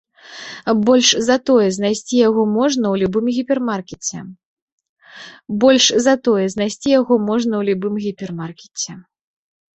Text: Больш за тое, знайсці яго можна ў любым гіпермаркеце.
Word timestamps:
Больш 0.87 1.09
за 1.27 1.35
тое, 1.49 1.67
знайсці 1.77 2.15
яго 2.27 2.41
можна 2.59 2.85
ў 2.93 3.03
любым 3.03 3.29
гіпермаркеце. 8.07 8.97